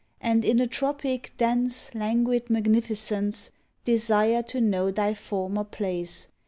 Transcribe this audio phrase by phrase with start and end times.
[0.19, 1.93] And, in a tropic, dense.
[1.93, 3.51] Languid magnificence.
[3.83, 6.27] Desire to know thy former place.